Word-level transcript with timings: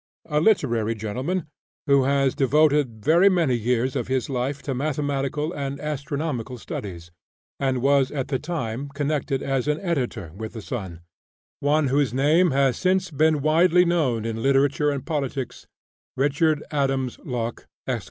A 0.25 0.41
literary 0.41 0.95
gentleman, 0.95 1.45
who 1.85 2.05
has 2.05 2.33
devoted 2.33 3.05
very 3.05 3.29
many 3.29 3.53
years 3.53 3.95
of 3.95 4.07
his 4.07 4.31
life 4.31 4.63
to 4.63 4.73
mathematical 4.73 5.53
and 5.53 5.79
astronomical 5.79 6.57
studies, 6.57 7.11
and 7.59 7.83
was 7.83 8.09
at 8.09 8.29
the 8.29 8.39
time 8.39 8.89
connected 8.89 9.43
as 9.43 9.67
an 9.67 9.79
editor 9.79 10.31
with 10.33 10.53
the 10.53 10.61
"Sun" 10.63 11.01
one 11.59 11.89
whose 11.89 12.15
name 12.15 12.49
has 12.49 12.77
since 12.77 13.11
been 13.11 13.43
widely 13.43 13.85
known 13.85 14.25
in 14.25 14.41
literature 14.41 14.89
and 14.89 15.05
politics 15.05 15.67
Richard 16.17 16.63
Adams 16.71 17.19
Locke, 17.23 17.67
Esq. 17.87 17.99